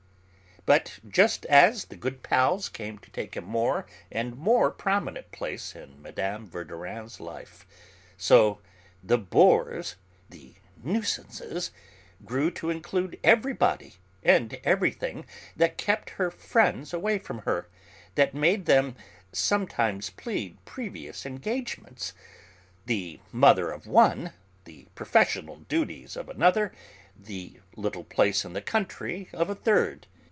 But 0.63 0.99
just 1.07 1.47
as 1.47 1.85
the 1.85 1.95
'good 1.95 2.21
pals' 2.21 2.69
came 2.69 2.99
to 2.99 3.09
take 3.09 3.35
a 3.35 3.41
more 3.41 3.87
and 4.11 4.37
more 4.37 4.69
prominent 4.69 5.31
place 5.31 5.75
in 5.75 6.03
Mme. 6.03 6.45
Verdurin's 6.45 7.19
life, 7.19 7.65
so 8.15 8.61
the 9.03 9.17
'bores,' 9.17 9.95
the 10.29 10.53
'nuisances' 10.83 11.71
grew 12.25 12.51
to 12.51 12.69
include 12.69 13.19
everybody 13.23 13.95
and 14.21 14.53
everything 14.63 15.25
that 15.57 15.79
kept 15.79 16.11
her 16.11 16.29
friends 16.29 16.93
away 16.93 17.17
from 17.17 17.39
her, 17.39 17.67
that 18.13 18.35
made 18.35 18.67
them 18.67 18.95
sometimes 19.31 20.11
plead 20.11 20.63
'previous 20.63 21.25
engagements,' 21.25 22.13
the 22.85 23.19
mother 23.31 23.71
of 23.71 23.87
one, 23.87 24.31
the 24.65 24.85
professional 24.93 25.61
duties 25.61 26.15
of 26.15 26.29
another, 26.29 26.71
the 27.19 27.59
'little 27.75 28.03
place 28.03 28.45
in 28.45 28.53
the 28.53 28.61
country' 28.61 29.27
of 29.33 29.49
a 29.49 29.55
third. 29.55 30.05